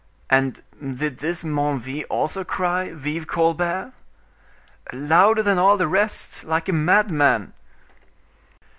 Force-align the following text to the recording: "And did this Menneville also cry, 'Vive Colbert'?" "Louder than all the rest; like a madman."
"And 0.31 0.63
did 0.81 1.19
this 1.19 1.43
Menneville 1.43 2.05
also 2.09 2.43
cry, 2.43 2.89
'Vive 2.91 3.27
Colbert'?" 3.27 3.91
"Louder 4.91 5.43
than 5.43 5.59
all 5.59 5.77
the 5.77 5.87
rest; 5.87 6.43
like 6.43 6.67
a 6.67 6.73
madman." 6.73 7.53